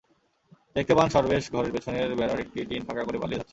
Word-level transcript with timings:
দেখতে 0.75 0.93
পান 0.97 1.07
সরবেশ 1.09 1.43
ঘরের 1.53 1.71
পেছনের 1.75 2.11
বেড়ার 2.19 2.39
একটি 2.39 2.59
টিন 2.69 2.81
ফাঁকা 2.87 3.03
করে 3.07 3.17
পালিয়ে 3.21 3.39
যাচ্ছেন। 3.39 3.49